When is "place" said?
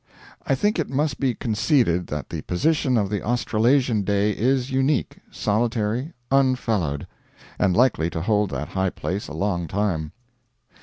8.89-9.27